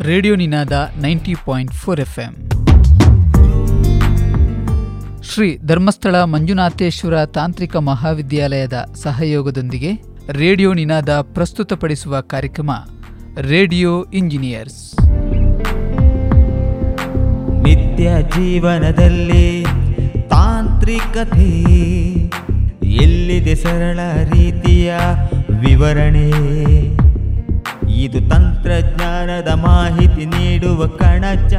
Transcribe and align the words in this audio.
Radio 0.00 0.34
Ninaad 0.34 0.72
ninety 1.02 1.34
point 1.44 1.72
four 1.72 2.00
F 2.00 2.18
M 2.18 2.34
Shri 5.22 5.58
Dharmasthala 5.66 6.22
Manjunatheshwara 6.22 7.26
ತಾಂತ್ರಿಕ 7.26 7.76
ಮಹಾವಿದ್ಯಾಲಯದ 7.76 8.88
ಸಹಯೋಗದೊಂದಿಗೆ 8.94 9.92
radio 10.30 10.72
ನಿನಾದ 10.72 11.20
ಪ್ರಸ್ತುತಪಡಿಸುವ 11.20 12.20
ಕಾರ್ಯಕ್ರಮ, 12.20 12.70
ರೇಡಿಯೋ 13.40 14.04
ಇಂಜಿನಿಯರ್ಸ್. 14.14 14.94
ನಿತ್ಯ 17.62 18.10
ಜೀವನದಲ್ಲಿ 18.22 19.64
ತಾಂತ್ರಿಕತೆ 20.28 21.50
ಎಲ್ಲಿದೆ 22.82 23.54
ಸರಳ 23.54 24.00
ರೀತಿಯ 24.34 24.94
ವಿವರಣೆ? 25.60 26.28
ಇದು 27.98 28.18
ತಂತ್ರಜ್ಞಾನದ 28.28 29.48
ಮಾಹಿತಿ 29.48 30.24
ನೀಡುವ 30.24 30.86
ಕಣಜ. 30.86 31.54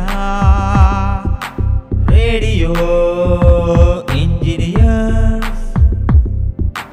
Radio 2.09 2.73
engineers. 4.17 5.65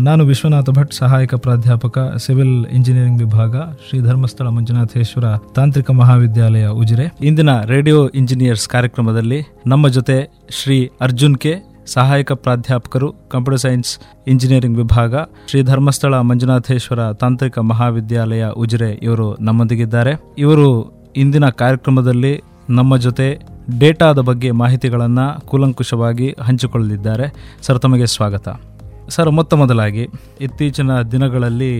ನಾನು 0.00 0.24
ವಿಶ್ವನಾಥ 0.24 0.70
ಭಟ್, 0.70 0.92
ಸಹಾಯಕ 0.92 1.34
ಪ್ರಾಧ್ಯಾಪಕ, 1.34 1.98
ಸಿವಿಲ್ 2.16 2.66
ಇಂಜಿನಿಯರಿಂಗ್ 2.66 3.18
ವಿಭಾಗ, 3.18 3.56
ಶ್ರೀ 3.56 4.00
ಧರ್ಮಸ್ಥಳ 4.00 4.46
ಮಂಜುನಾಥೇಶ್ವರ 4.48 5.24
ತಾಂತ್ರಿಕ 5.54 5.90
ಮಹಾವಿದ್ಯಾಲಯ, 5.90 6.66
ಉಜಿರೆ. 6.66 7.14
ಇಂದಿನ 7.22 7.60
ರೇಡಿಯೋ 7.60 8.08
ಇಂಜಿನಿಯರ್ಸ್ 8.08 8.68
ಕಾರ್ಯಕ್ರಮದಲ್ಲಿ 8.68 9.42
ನಮ್ಮ 9.66 9.88
ಜೊತೆ 9.88 10.46
ಶ್ರೀ 10.50 10.90
ಅರ್ಜುನ್ 11.00 11.36
ಕೆ, 11.36 11.54
ಸಹಾಯಕ 11.86 12.32
ಪ್ರಾಧ್ಯಾಪಕರು, 12.32 13.12
ಕಂಪ್ಯೂಟರ್ 13.12 13.60
ಸೈನ್ಸ್ 13.60 13.98
ಇಂಜಿನಿಯರಿಂಗ್ 14.26 14.76
ವಿಭಾಗ, 14.76 15.14
ಶ್ರೀ 15.46 15.62
ಧರ್ಮಸ್ಥಳ 15.62 16.20
ಮಂಜುನಾಥೇಶ್ವರ 16.20 17.12
ತಾಂತ್ರಿಕ 17.12 17.58
ಮಹಾವಿದ್ಯಾಲಯ, 17.58 18.46
ಉಜಿರೆ 18.46 18.90
ಇವರು 18.90 19.36
ನಮ್ಮೊಂದಿಗಿದ್ದಾರೆ. 19.40 20.12
ಇವರು 20.38 20.92
ಇಂದಿನ 21.16 21.48
ಕಾರ್ಯಕ್ರಮದಲ್ಲಿ 21.48 22.40
ನಮ್ಮ 22.70 22.96
ಜೊತೆ 22.96 23.38
ಡೇಟಾದ 23.78 24.18
ಬಗ್ಗೆ 24.18 24.50
ಮಾಹಿತಿಗಳನ್ನು 24.50 25.40
ಕೂಲಂಕುಷವಾಗಿ 25.40 26.36
ಹಂಚಿಕೊಳ್ಳಲಿದ್ದಾರೆ. 26.42 27.56
ಸರ್, 27.62 27.78
ತಮಗೆ 27.78 28.06
ಸ್ವಾಗತ. 28.06 28.48
ಸರ್ 29.14 29.30
ಮೊತ್ತ 29.30 29.54
ಮೊದಲಾಗಿ 29.54 30.04
ಇತ್ತೀಚಿನ 30.40 31.00
ದಿನಗಳಲ್ಲಿ 31.12 31.74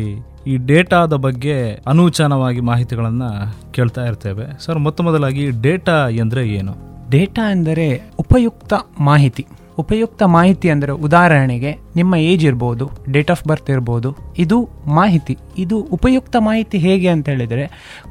ಈ 0.51 0.57
ಡೇಟಾದ 0.57 1.15
ಬಗ್ಗೆ 1.27 1.57
ಅನೂಚಾನವಾಗಿ 1.87 2.61
ಮಾಹಿತಿಗಳನ್ನು 2.61 3.29
ಕೇಳ್ತಾ 3.73 4.05
ಇರ್ತೇವೆ. 4.05 4.47
ಸರ್ 4.65 4.79
ಮೊತ್ತ 4.79 5.01
ಮೊದಲಾಗಿ 5.01 5.45
ಡೇಟಾ 5.67 6.09
ಎಂದರೆ 6.09 6.49
ಏನು? 6.49 6.75
ಡೇಟಾ 7.11 7.45
ಎಂದರೆ 7.51 7.87
ಉಪಯುಕ್ತ 8.19 8.73
ಮಾಹಿತಿ. 9.01 9.47
ಉಪಯುಕ್ತ 9.79 10.23
ಮಾಹಿತಿ 10.23 10.71
ಅಂದರೆ 10.71 10.93
ಉದಾಹರಣೆಗೆ 11.07 11.71
ನಿಮ್ಮ 11.97 12.15
ಏಜ್ 12.31 12.45
ಇರ್ಬೋದು, 12.45 12.91
ಡೇಟ್ 13.11 13.31
ಆಫ್ 13.31 13.45
ಬರ್ತ್ 13.49 13.71
ಇರ್ಬೋದು, 13.71 14.17
ಇದು 14.39 14.59
ಮಾಹಿತಿ. 14.87 15.37
ಇದು 15.59 15.77
ಉಪಯುಕ್ತ 15.81 16.37
ಮಾಹಿತಿ 16.39 16.79
ಹೇಗೆ 16.79 17.09
ಅಂತ 17.09 17.29
ಹೇಳಿದರೆ, 17.29 17.65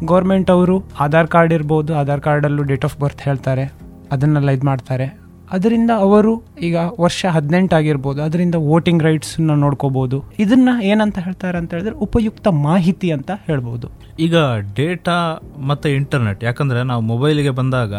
ಗೌರ್ಮೆಂಟ್ 0.05 0.49
ಅವರು 0.51 0.75
ಆಧಾರ್ 0.99 1.27
ಕಾರ್ಡ್ 1.27 1.53
ಇರ್ಬೋದು, 1.53 1.93
ಆಧಾರ್ 1.95 2.21
ಕಾರ್ಡಲ್ಲೂ 2.21 2.63
ಡೇಟ್ 2.63 2.85
ಆಫ್ 2.85 2.97
ಬರ್ತ್ 2.97 3.21
ಹೇಳ್ತಾರೆ, 3.21 3.65
ಅದನ್ನೆಲ್ಲ 4.11 4.49
ಇದು 4.49 4.65
ಮಾಡ್ತಾರೆ 4.65 5.07
ಅದರಿಂದ 5.51 5.91
ಅವರು 5.97 6.43
ಈಗ 6.61 6.77
ವರ್ಷ 6.99 7.25
ಹದಿನೆಂಟಾಗಿರ್ಬೋದು 7.25 8.23
ಅದರಿಂದ 8.23 8.55
ವೋಟಿಂಗ್ 8.55 9.03
ರೈಟ್ಸನ್ನ 9.03 9.51
ನೋಡ್ಕೋಬಹುದು 9.51 10.23
ಇದನ್ನ 10.39 10.69
ಏನಂತ 10.81 11.19
ಹೇಳ್ತಾರೆ 11.19 11.57
ಅಂತ 11.57 11.73
ಹೇಳಿದ್ರೆ 11.73 11.95
ಉಪಯುಕ್ತ 11.95 12.47
ಮಾಹಿತಿ 12.47 13.11
ಅಂತ 13.11 13.31
ಹೇಳ್ಬೋದು. 13.47 13.87
ಈಗ 14.19 14.37
ಡೇಟಾ 14.75 15.41
ಮತ್ತು 15.59 15.89
ಇಂಟರ್ನೆಟ್ 15.89 16.43
ಯಾಕಂದರೆ 16.43 16.83
ನಾವು 16.83 17.01
ಮೊಬೈಲಿಗೆ 17.01 17.49
ಬಂದಾಗ 17.49 17.93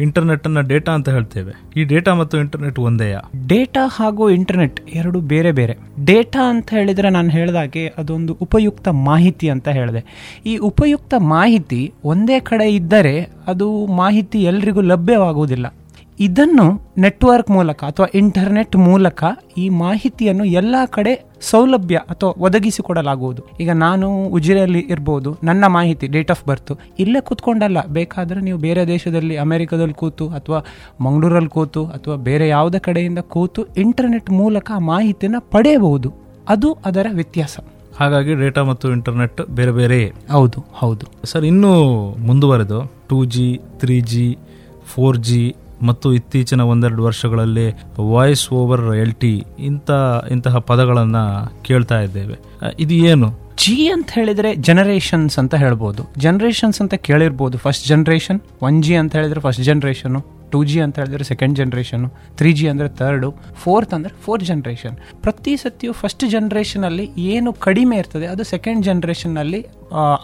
ಇಂಟರ್ನೆಟ್ಟನ್ನು 0.00 0.62
ಡೇಟಾ 0.62 0.92
ಅಂತ 0.92 1.08
ಹೇಳ್ತೇವೆ. 1.08 1.52
ಈ 1.76 1.84
ಡೇಟಾ 1.84 2.14
ಮತ್ತು 2.14 2.38
ಇಂಟರ್ನೆಟ್ 2.38 2.78
ಒಂದೇಯ 2.78 3.16
ಡೇಟಾ 3.46 3.88
ಹಾಗೂ 3.88 4.30
ಇಂಟರ್ನೆಟ್ 4.30 4.80
ಎರಡು 4.94 5.20
ಬೇರೆ 5.20 5.52
ಬೇರೆ. 5.52 5.76
ಡೇಟಾ 6.04 6.50
ಅಂತ 6.50 6.70
ಹೇಳಿದರೆ 6.70 7.10
ನಾನು 7.10 7.28
ಹೇಳಿದಾಗೆ 7.28 7.92
ಅದೊಂದು 7.98 8.38
ಉಪಯುಕ್ತ 8.42 8.88
ಮಾಹಿತಿ 8.88 9.48
ಅಂತ 9.48 9.68
ಹೇಳಿದೆ. 9.68 10.04
ಈ 10.46 10.56
ಉಪಯುಕ್ತ 10.56 11.14
ಮಾಹಿತಿ 11.18 11.92
ಒಂದೇ 12.04 12.40
ಕಡೆ 12.40 12.70
ಇದ್ದರೆ 12.70 13.30
ಅದು 13.46 13.86
ಮಾಹಿತಿ 13.86 14.42
ಎಲ್ರಿಗೂ 14.42 14.80
ಲಭ್ಯವಾಗುವುದಿಲ್ಲ. 14.80 15.74
ಇದನ್ನು 16.20 16.92
ನೆಟ್ವರ್ಕ್ 16.98 17.50
ಮೂಲಕ 17.50 17.84
ಅಥವಾ 17.84 18.06
ಇಂಟರ್ನೆಟ್ 18.14 18.76
ಮೂಲಕ 18.76 19.24
ಈ 19.56 19.68
ಮಾಹಿತಿಯನ್ನು 19.68 20.44
ಎಲ್ಲ 20.44 20.74
ಕಡೆ 20.90 21.12
ಸೌಲಭ್ಯ 21.40 21.96
ಅಥವಾ 21.96 22.34
ಒದಗಿಸಿಕೊಡಲಾಗುವುದು. 22.38 23.42
ಈಗ 23.60 23.70
ನಾನು 23.70 24.26
ಉಜಿರೆಯಲ್ಲಿ 24.26 24.78
ಇರ್ಬೋದು 24.78 25.38
ನನ್ನ 25.42 25.66
ಮಾಹಿತಿ 25.66 26.06
ಡೇಟ್ 26.06 26.30
ಆಫ್ 26.30 26.44
ಬರ್ತ್ 26.48 26.72
ಇಲ್ಲೇ 26.98 27.20
ಕೂತ್ಕೊಂಡಲ್ಲ. 27.20 27.86
ಬೇಕಾದರೆ 27.86 28.40
ನೀವು 28.40 28.58
ಬೇರೆ 28.58 28.86
ದೇಶದಲ್ಲಿ 28.86 29.36
ಅಮೆರಿಕದಲ್ಲಿ 29.36 29.94
ಕೂತು 29.94 30.28
ಅಥವಾ 30.28 30.64
ಮಂಗಳೂರಲ್ಲಿ 31.00 31.50
ಕೂತು 31.50 31.86
ಅಥವಾ 31.86 32.16
ಬೇರೆ 32.16 32.48
ಯಾವುದೇ 32.48 32.78
ಕಡೆಯಿಂದ 32.78 33.18
ಕೂತು 33.18 33.64
ಇಂಟರ್ನೆಟ್ 33.76 34.30
ಮೂಲಕ 34.30 34.70
ಆ 34.74 34.78
ಮಾಹಿತಿನ 34.78 35.36
ಪಡೆಯಬಹುದು. 35.38 36.12
ಅದು 36.48 36.78
ಅದರ 36.84 37.06
ವ್ಯತ್ಯಾಸ. 37.12 37.58
ಹಾಗಾಗಿ 37.98 38.34
ಡೇಟಾ 38.34 38.62
ಮತ್ತು 38.62 38.92
ಇಂಟರ್ನೆಟ್ 38.92 39.40
ಬೇರೆ 39.48 39.72
ಬೇರೆ 39.72 40.12
ಹೌದು 40.30 40.64
ಹೌದು. 40.72 41.26
ಸರ್ 41.26 41.44
ಇನ್ನೂ 41.44 41.72
ಮುಂದುವರೆದು. 42.18 42.92
Two 43.08 43.24
G 43.24 43.60
three 43.78 44.00
G 44.00 44.38
four 44.86 45.18
G 45.18 45.56
ಮತ್ತು 45.82 46.12
ಇತ್ತೀಚಿನ 46.12 46.60
ಒಂದೆರಡು 46.60 47.04
ವರ್ಷಗಳಲ್ಲಿ 47.04 47.66
ವಾಯ್ಸ್ 48.00 48.52
ಓವರ್ 48.52 48.94
ಎಲ್ 48.94 49.12
ಟಿ 49.12 49.44
ಇಂಥ, 49.58 49.90
ಇಂತಹ 50.30 50.58
ಪದಗಳನ್ನು 50.58 51.24
ಕೇಳ್ತಾ 51.62 52.00
ಇದ್ದೇವೆ. 52.00 52.38
ಇದು 52.78 52.94
ಏನು? 52.94 53.48
ಜಿ 53.58 53.88
ಅಂತ 53.88 54.10
ಹೇಳಿದ್ರೆ 54.12 54.54
ಜನರೇಷನ್ಸ್ 54.54 55.38
ಅಂತ 55.38 55.54
ಹೇಳ್ಬೋದು. 55.54 56.02
ಜನರೇಷನ್ಸ್ 56.18 56.80
ಅಂತ 56.80 56.94
ಕೇಳಿರ್ಬೋದು 56.94 57.58
ಫಸ್ಟ್ 57.58 57.88
ಜನ್ರೇಷನ್ 57.88 58.40
ಒನ್ 58.62 58.82
ಜಿ 58.82 58.94
ಅಂತ 58.94 59.16
ಹೇಳಿದ್ರೆ 59.16 59.40
ಫಸ್ಟ್ 59.40 59.62
ಜನರೇಷನು 59.62 60.37
ಟೂ 60.52 60.60
ಜಿ 60.70 60.78
ಅಂತ 60.86 60.96
ಹೇಳಿದ್ರೆ 61.02 61.24
ಸೆಕೆಂಡ್ 61.30 61.54
ಜನ್ರೇಷನು 61.60 62.08
ತ್ರೀ 62.38 62.52
ಜಿ 62.58 62.66
ಅಂದರೆ 62.72 62.88
ಥರ್ಡು 63.00 63.30
ಫೋರ್ತ್ 63.62 63.92
ಅಂದರೆ 63.96 64.12
ಫೋರ್ತ್ 64.24 64.46
ಜನ್ರೇಷನ್ 64.50 64.96
ಪ್ರತಿ 65.24 65.54
ಸತಿಯು 65.62 65.92
ಫಸ್ಟ್ 66.02 66.24
ಜನ್ರೇಷನಲ್ಲಿ 66.34 67.06
ಏನು 67.34 67.52
ಕಡಿಮೆ 67.66 67.96
ಇರ್ತದೆ 68.02 68.26
ಅದು 68.34 68.44
ಸೆಕೆಂಡ್ 68.54 68.82
ಜನ್ರೇಷನಲ್ಲಿ 68.88 69.60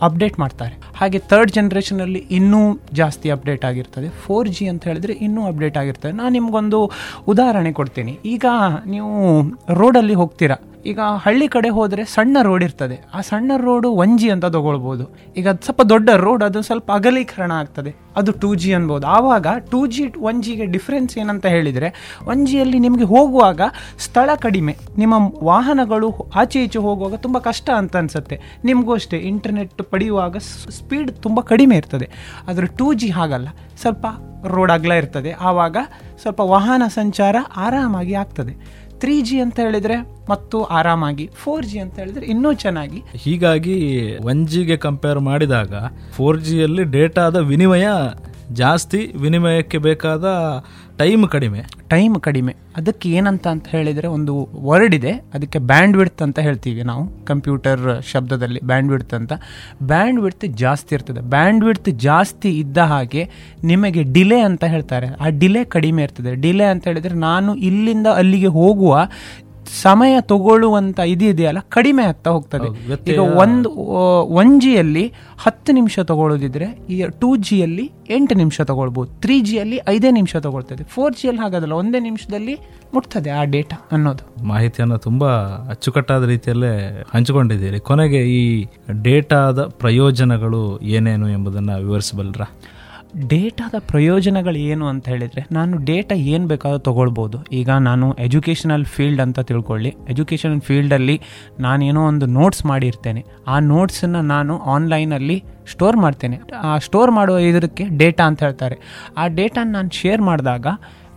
ಅಪ್ಡೇಟ್ 0.06 0.36
ಮಾಡ್ತಾರೆ. 0.40 0.74
ಹಾಗೆ 1.00 1.18
ಥರ್ಡ್ 1.30 1.52
ಜನ್ರೇಷನಲ್ಲಿ 1.52 2.20
ಇನ್ನೂ 2.38 2.60
ಜಾಸ್ತಿ 3.00 3.28
ಅಪ್ಡೇಟ್ 3.30 3.64
ಆಗಿರ್ತದೆ. 3.64 4.08
ಫೋರ್ 4.24 4.48
ಜಿ 4.48 4.64
ಅಂತ 4.72 4.84
ಹೇಳಿದ್ರೆ 4.84 5.12
ಇನ್ನೂ 5.26 5.42
ಅಪ್ಡೇಟ್ 5.50 5.76
ಆಗಿರ್ತದೆ. 5.82 6.12
ನಾನು 6.12 6.32
ನಿಮ್ಗೊಂದು 6.38 6.80
ಉದಾಹರಣೆ 7.32 7.72
ಕೊಡ್ತೀನಿ. 7.72 8.18
ಈಗ 8.34 8.46
ನೀವು 8.94 9.10
ರೋಡಲ್ಲಿ 9.80 10.14
ಹೋಗ್ತೀರಾ. 10.14 10.58
ಈಗ 10.90 11.00
ಹಳ್ಳಿ 11.24 11.46
ಕಡೆ 11.48 11.68
ಹೋದರೆ 11.68 12.02
ಸಣ್ಣ 12.14 12.36
ರೋಡ್ 12.42 12.62
ಇರ್ತದೆ. 12.64 12.96
ಆ 13.14 13.20
ಸಣ್ಣ 13.20 13.52
ರೋಡು 13.66 13.90
ಒನ್ 14.04 14.18
ಜಿ 14.18 14.28
ಅಂತ 14.30 14.46
ತಗೊಳ್ಬೋದು. 14.56 15.04
ಈಗ 15.36 15.48
ಅದು 15.52 15.64
ಸ್ವಲ್ಪ 15.64 15.82
ದೊಡ್ಡ 15.92 16.08
ರೋಡ್ 16.26 16.42
ಅದು 16.48 16.62
ಸ್ವಲ್ಪ 16.62 16.90
ಅಗಲೀಕರಣ 16.92 17.52
ಆಗ್ತದೆ. 17.62 17.92
ಅದು 18.16 18.32
ಟೂ 18.32 18.54
ಜಿ 18.54 18.74
ಅನ್ಬೋದು. 18.74 19.06
ಆವಾಗ 19.06 19.46
ಟೂ 19.70 19.86
ಜಿ 19.86 20.14
ಒನ್ 20.20 20.42
ಜಿಗೆ 20.42 20.66
ಡಿಫ್ರೆನ್ಸ್ 20.66 21.18
ಏನಂತ 21.18 21.46
ಹೇಳಿದರೆ 21.46 22.18
ಒನ್ 22.26 22.46
ಜಿಯಲ್ಲಿ 22.46 22.78
ನಿಮಗೆ 22.78 23.04
ಹೋಗುವಾಗ 23.04 23.60
ಸ್ಥಳ 23.98 24.30
ಕಡಿಮೆ, 24.40 24.76
ನಿಮ್ಮ 24.98 25.14
ವಾಹನಗಳು 25.44 26.30
ಆಚೆ 26.34 26.64
ಈಚೆ 26.64 26.78
ಹೋಗುವಾಗ 26.78 27.14
ತುಂಬ 27.14 27.38
ಕಷ್ಟ 27.38 27.70
ಅಂತ 27.70 27.96
ಅನಿಸುತ್ತೆ. 27.96 28.40
ನಿಮಗೂ 28.64 28.92
ಅಷ್ಟೇ 28.92 29.16
ಇಂಟರ್ನೆಟ್ 29.16 29.82
ಪಡೆಯುವಾಗ 29.82 30.36
ಸ್ಪೀಡ್ 30.70 31.12
ತುಂಬ 31.12 31.40
ಕಡಿಮೆ 31.40 31.76
ಇರ್ತದೆ. 31.76 32.08
ಆದರೆ 32.48 32.66
ಟೂ 32.66 32.92
ಜಿ 32.92 33.10
ಹಾಗಲ್ಲ. 33.10 33.48
ಸ್ವಲ್ಪ 33.80 34.06
ರೋಡ್ 34.46 34.72
ಅಗಲ 34.72 34.92
ಇರ್ತದೆ. 34.92 35.32
ಆವಾಗ 35.32 35.76
ಸ್ವಲ್ಪ 36.22 36.40
ವಾಹನ 36.40 36.82
ಸಂಚಾರ 36.88 37.36
ಆರಾಮಾಗಿ 37.56 38.14
ಆಗ್ತದೆ. 38.14 38.83
ತ್ರೀ 39.00 39.22
ಜಿ 39.22 39.40
ಅಂತ 39.40 39.60
ಹೇಳಿದ್ರೆ 39.60 39.96
ಮತ್ತು 40.28 40.62
ಆರಾಮಾಗಿ 40.64 41.30
ಫೋರ್ 41.34 41.66
ಜಿ 41.66 41.78
ಅಂತ 41.78 41.98
ಹೇಳಿದ್ರೆ 41.98 42.26
ಇನ್ನೂ 42.26 42.52
ಚೆನ್ನಾಗಿ. 42.52 43.02
ಹೀಗಾಗಿ 43.14 43.78
ಒನ್ 44.16 44.48
ಜಿಗೆ 44.48 44.76
ಕಂಪೇರ್ 44.76 45.20
ಮಾಡಿದಾಗ 45.20 45.74
ಫೋರ್ 46.12 46.40
ಜಿಯಲ್ಲಿ 46.40 46.84
ಡೇಟಾದ 46.84 47.36
ವಿನಿಮಯ 47.36 47.88
ಜಾಸ್ತಿ, 48.52 49.12
ವಿನಿಮಯಕ್ಕೆ 49.20 49.78
ಬೇಕಾದ 49.78 50.24
ಟೈಮ್ 50.98 51.28
ಕಡಿಮೆ. 51.28 51.62
ಟೈಮ್ 51.88 52.16
ಕಡಿಮೆ. 52.16 52.56
ಅದಕ್ಕೆ 52.76 53.08
ಏನಂತ 53.08 53.48
ಅಂತ 53.48 53.68
ಹೇಳಿದರೆ 53.68 54.06
ಒಂದು 54.08 54.48
ವರ್ಡ್ 54.54 54.94
ಇದೆ. 54.94 55.10
ಅದಕ್ಕೆ 55.10 55.58
ಬ್ಯಾಂಡ್ 55.58 55.96
ವಿಡ್ತ್ 55.96 56.22
ಅಂತ 56.22 56.38
ಹೇಳ್ತೀವಿ 56.38 56.82
ನಾವು. 56.82 57.24
ಕಂಪ್ಯೂಟರ್ 57.24 58.02
ಶಬ್ದದಲ್ಲಿ 58.02 58.60
ಬ್ಯಾಂಡ್ 58.64 58.92
ವಿಡ್ತ್ 58.92 59.14
ಅಂತ. 59.14 59.32
ಬ್ಯಾಂಡ್ 59.82 60.20
ವಿಡ್ತ್ 60.20 60.46
ಜಾಸ್ತಿ 60.46 60.94
ಇರ್ತದೆ. 60.94 61.20
ಬ್ಯಾಂಡ್ 61.20 61.64
ವಿಡ್ತ್ 61.64 61.90
ಜಾಸ್ತಿ 61.90 62.58
ಇದ್ದ 62.58 62.78
ಹಾಗೆ 62.78 63.30
ನಿಮಗೆ 63.64 64.02
ಡಿಲೇ 64.02 64.40
ಅಂತ 64.40 64.64
ಹೇಳ್ತಾರೆ. 64.64 65.06
ಆ 65.06 65.28
ಡಿಲೇ 65.28 65.64
ಕಡಿಮೆ 65.64 66.02
ಇರ್ತದೆ. 66.02 66.34
ಡಿಲೇ 66.34 66.64
ಅಂತ 66.64 66.88
ಹೇಳಿದರೆ 66.88 67.14
ನಾನು 67.14 67.54
ಇಲ್ಲಿಂದ 67.54 68.06
ಅಲ್ಲಿಗೆ 68.06 68.46
ಹೋಗುವ 68.46 69.08
ಸಮಯ 69.82 70.14
ತಗೊಳ್ಳುವಂತ 70.20 70.98
ಇದು 70.98 71.24
ಇದೆಯಲ್ಲ 71.24 71.60
ಕಡಿಮೆ 71.68 72.02
ಆಗ್ತಾ 72.04 72.30
ಹೋಗ್ತದೆ. 72.30 72.68
ಈಗ 73.12 73.20
ಒಂದು 73.20 73.68
ಒನ್ 74.40 74.60
ಜಿಯಲ್ಲಿ 74.60 75.04
ಹತ್ತು 75.38 75.72
ನಿಮಿಷ 75.72 75.98
ತಗೊಳ್ಳೋದಿದ್ರೆ 76.10 76.68
ಈ 76.90 76.96
ಟೂ 77.20 77.36
ಜಿಯಲ್ಲಿ 77.36 77.86
ಎಂಟು 78.10 78.34
ನಿಮಿಷ 78.34 78.60
ತಗೊಳ್ಬೋದು 78.60 79.10
ತ್ರೀ 79.20 79.40
ಜಿಯಲ್ಲಿ 79.40 79.78
ಐದೇ 79.88 80.10
ನಿಮಿಷ 80.10 80.36
ತಗೊಳ್ತದೆ. 80.36 80.84
ಫೋರ್ 80.84 81.14
ಜಿಯಲ್ಲಿ 81.14 81.42
ಹಾಗಾದಲ್ಲ 81.42 81.72
ಒಂದೇ 81.72 82.00
ನಿಮಿಷದಲ್ಲಿ 82.00 82.54
ಮುಟ್ತದೆ 82.94 83.30
ಆ 83.30 83.44
ಡೇಟಾ 83.44 83.76
ಅನ್ನೋದು. 83.92 84.24
ಮಾಹಿತಿಯನ್ನು 84.44 84.98
ತುಂಬಾ 84.98 85.30
ಅಚ್ಚುಕಟ್ಟಾದ 85.70 86.24
ರೀತಿಯಲ್ಲೇ 86.24 86.72
ಹಂಚಿಕೊಂಡಿದ್ದೀರಿ. 87.14 87.80
ಕೊನೆಗೆ 87.80 88.20
ಈ 88.38 88.42
ಡೇಟಾದ 89.02 89.62
ಪ್ರಯೋಜನಗಳು 89.82 90.62
ಏನೇನು 90.96 91.28
ಎಂಬುದನ್ನು 91.28 91.76
ವಿವರಿಸಬಲ್ಲರಾ 91.84 92.46
ಡೇಟಾದ 93.18 93.74
ಪ್ರಯೋಜನಗಳು 93.78 94.58
ಏನು 94.58 94.86
ಅಂತ 94.86 95.08
ಹೇಳಿದರೆ, 95.08 95.46
ನಾನು 95.52 95.84
ಡೇಟಾ 95.84 96.14
ಏನು 96.14 96.46
ಬೇಕಾದ್ರೂ 96.46 96.78
ತೊಗೊಳ್ಬೋದು. 96.78 97.38
ಈಗ 97.52 97.70
ನಾನು 97.70 98.12
ಎಜುಕೇಷನಲ್ 98.12 98.84
ಫೀಲ್ಡ್ 98.84 99.20
ಅಂತ 99.20 99.40
ತಿಳ್ಕೊಳ್ಳಿ. 99.40 99.94
ಎಜುಕೇಷನಲ್ 100.08 100.60
ಫೀಲ್ಡಲ್ಲಿ 100.60 101.20
ನಾನೇನೋ 101.60 102.06
ಒಂದು 102.06 102.26
ನೋಟ್ಸ್ 102.26 102.66
ಮಾಡಿರ್ತೇನೆ. 102.66 103.24
ಆ 103.46 103.58
ನೋಟ್ಸನ್ನು 103.58 104.22
ನಾನು 104.22 104.58
ಆನ್ಲೈನಲ್ಲಿ 104.58 105.44
ಸ್ಟೋರ್ 105.70 105.96
ಮಾಡ್ತೇನೆ. 105.96 106.40
ಆ 106.62 106.78
ಸ್ಟೋರ್ 106.78 107.10
ಮಾಡುವ 107.10 107.38
ಇದಕ್ಕೆ 107.38 107.84
ಡೇಟಾ 107.96 108.24
ಅಂತ 108.24 108.42
ಹೇಳ್ತಾರೆ. 108.42 108.76
ಆ 109.16 109.26
ಡೇಟಾನ 109.26 109.68
ನಾನು 109.70 109.90
ಶೇರ್ 109.90 110.22
ಮಾಡಿದಾಗ 110.22 110.66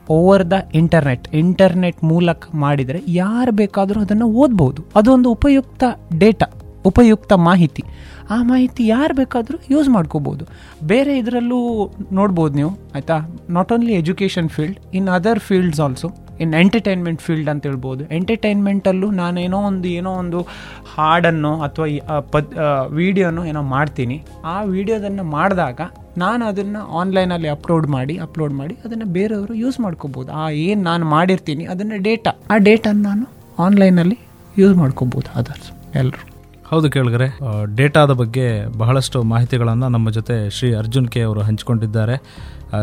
ಓವರ್ 0.10 0.52
ದ 0.52 0.54
ಇಂಟರ್ನೆಟ್ 0.74 1.36
ಇಂಟರ್ನೆಟ್ 1.36 2.04
ಮೂಲಕ 2.04 2.44
ಮಾಡಿದರೆ 2.54 3.02
ಯಾರು 3.08 3.52
ಬೇಕಾದರೂ 3.52 4.02
ಅದನ್ನು 4.02 4.28
ಓದ್ಬೋದು. 4.28 4.84
ಅದೊಂದು 4.96 5.32
ಉಪಯುಕ್ತ 5.32 5.84
ಡೇಟಾ. 6.18 6.62
ಉಪಯುಕ್ತ 6.90 7.34
ಮಾಹಿತಿ. 7.50 7.84
ಆ 8.36 8.38
ಮಾಹಿತಿ 8.52 8.88
ಯಾರು 8.88 9.14
ಬೇಕಾದರೂ 9.20 9.58
ಯೂಸ್ 9.74 9.90
ಮಾಡ್ಕೋಬೋದು. 9.90 10.46
ಬೇರೆ 10.92 11.12
ಇದರಲ್ಲೂ 11.18 11.60
ನೋಡ್ಬೋದು 12.20 12.54
ನೀವು, 12.60 12.72
ಆಯಿತಾ? 12.96 13.18
Not 13.58 13.72
only 13.76 13.94
education 14.04 14.50
field 14.56 14.80
in 15.00 15.08
other 15.18 15.40
fields 15.48 15.82
also 15.86 16.10
in 16.44 16.54
entertainment 16.62 17.22
field 17.26 17.50
ಅಂತ 17.54 17.64
ಹೇಳ್ಬೋದು. 17.70 18.04
ಎಂಟರ್ಟೈನ್ಮೆಂಟಲ್ಲೂ 18.18 19.08
ನಾನೇನೋ 19.22 19.60
ಒಂದು, 19.70 19.88
ಏನೋ 20.00 20.12
ಒಂದು 20.24 20.42
ಹಾಡನ್ನು 20.96 21.54
ಅಥವಾ 21.68 21.88
ಪದ್ 22.34 22.52
ವೀಡಿಯೋನೋ 23.00 23.44
ಏನೋ 23.52 23.62
ಮಾಡ್ತೀನಿ. 23.76 24.18
ಆ 24.54 24.56
ವೀಡಿಯೋದನ್ನು 24.74 25.26
ಮಾಡಿದಾಗ 25.38 25.82
ನಾನು 26.26 26.44
ಅದನ್ನು 26.52 26.82
ಆನ್ಲೈನಲ್ಲಿ 27.00 27.50
ಅಪ್ಲೋಡ್ 27.56 27.88
ಮಾಡಿ 27.96 28.18
ಅಪ್ಲೋಡ್ 28.28 28.54
ಮಾಡಿ 28.62 28.78
ಅದನ್ನು 28.86 29.08
ಬೇರೆಯವರು 29.18 29.54
ಯೂಸ್ 29.64 29.80
ಮಾಡ್ಕೋಬೋದು. 29.80 30.30
ಆ 30.32 30.46
ಏನು 30.68 30.82
ನಾನು 30.92 31.06
ಮಾಡಿರ್ತೀನಿ 31.16 31.66
ಅದನ್ನು 31.74 31.98
ಡೇಟಾ 32.10 32.34
ಆ 32.54 32.58
ಡೇಟನ್ನು 32.70 33.04
ನಾನು 33.10 33.28
ಆನ್ಲೈನಲ್ಲಿ 33.66 34.18
ಯೂಸ್ 34.64 34.76
ಮಾಡ್ಕೋಬೋದು 34.84 35.30
ಅದರ್ಸ್ 35.40 35.70
ಎಲ್ಲರೂ 35.96 36.27
ಹೌದು 36.70 36.92
ಕೇಳಿದ್ರೆ 36.92 37.40
ಡೇಟಾದ 37.76 38.12
ಬಗ್ಗೆ 38.12 38.78
ಬಹಳಷ್ಟು 38.78 39.24
ಮಾಹಿತಿಗಳನ್ನು 39.24 39.90
ನಮ್ಮ 39.90 40.10
ಜೊತೆ 40.10 40.50
ಶ್ರೀ 40.50 40.76
ಅರ್ಜುನ್ 40.76 41.08
ಕೆ 41.08 41.22
ಅವರು 41.22 41.42
ಹಂಚಿಕೊಂಡಿದ್ದಾರೆ. 41.42 42.16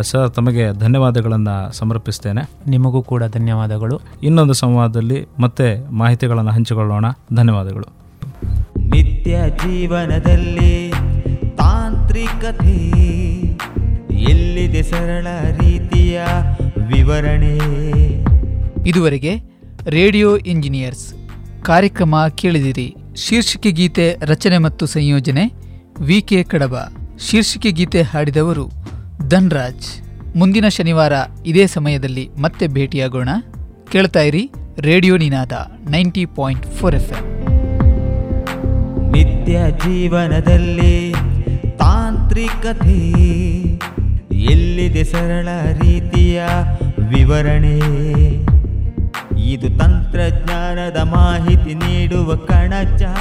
ಸರ್ 0.03 0.31
ತಮಗೆ 0.31 0.73
ಧನ್ಯವಾದಗಳನ್ನು 0.79 1.73
ಸಮರ್ಪಿಸ್ತೇನೆ. 1.73 2.71
ನಿಮಗೂ 2.71 3.03
ಕೂಡ 3.03 3.25
ಧನ್ಯವಾದಗಳು. 3.25 4.01
ಇನ್ನೊಂದು 4.23 4.53
ಸಂವಾದದಲ್ಲಿ 4.53 5.27
ಮತ್ತೆ 5.39 5.91
ಮಾಹಿತಿಗಳನ್ನು 5.91 6.51
ಹಂಚಿಕೊಳ್ಳೋಣ. 6.51 7.05
ಧನ್ಯವಾದಗಳು. 7.35 7.89
ನಿತ್ಯ 8.79 9.39
ಜೀವನದಲ್ಲಿ 9.51 10.93
ತಾಂತ್ರಿಕತೆ 11.57 12.77
ಎಲ್ಲಿದೆ 14.15 14.83
ಸರಳ 14.83 15.27
ರೀತಿಯ 15.61 16.23
ವಿವರಣೆ? 16.89 17.57
ಇದುವರೆಗೆ 18.89 19.37
ರೇಡಿಯೋ 19.87 20.37
ಇಂಜಿನಿಯರ್ಸ್ 20.37 21.15
ಕಾರ್ಯಕ್ರಮ 21.63 22.15
ಕೇಳಿದಿರಿ. 22.35 22.97
ಶೀರ್ಷಿಕೆ 23.17 23.71
ಗೀತೆ 23.71 24.17
ರಚನೆ 24.27 24.59
ಮತ್ತು 24.59 24.85
ಸಂಯೋಜನೆ 24.87 25.45
ವಿ 26.01 26.21
ಕೆ 26.21 26.43
ಕಡಬ. 26.43 26.77
ಶೀರ್ಷಿಕೆ 27.27 27.71
ಗೀತೆ 27.71 28.03
ಹಾಡಿದವರು 28.03 28.65
ಧನ್ರಾಜ್. 29.29 29.89
ಮುಂದಿನ 30.37 30.69
ಶನಿವಾರ 30.69 31.13
ಇದೇ 31.47 31.67
ಸಮಯದಲ್ಲಿ 31.67 32.25
ಮತ್ತೆ 32.39 32.67
ಭೇಟಿಯಾಗೋಣ. 32.67 33.29
ಕೇಳ್ತಾ 33.93 34.21
ಇರಿ 34.21 34.43
radio 34.81 35.17
Ninaad 35.17 35.53
ninety 35.91 36.25
point 36.39 36.67
four 36.67 36.95
F 36.95 37.13
ನಿತ್ಯ 39.15 39.59
ಜೀವನದಲ್ಲಿ 39.85 40.97
ತಾಂತ್ರಿಕತೆ, 41.79 42.99
ಎಲ್ಲಿದೆ 44.53 45.05
ಸರಳ 45.05 45.49
ರೀತಿಯ 45.83 46.43
ವಿವರಣೆ? 47.09 47.77
ಇದು 49.55 49.69
ತಂತ್ರಜ್ಞಾನದ 49.79 50.99
ಮಾಹಿತಿ 51.13 51.75
ನೀಡುವ 51.75 52.37
ರೇಡಿಯೋ 52.47 53.13